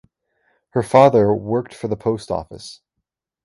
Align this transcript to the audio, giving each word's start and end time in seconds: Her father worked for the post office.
Her 0.71 0.81
father 0.81 1.31
worked 1.31 1.75
for 1.75 1.87
the 1.87 1.95
post 1.95 2.31
office. 2.31 2.81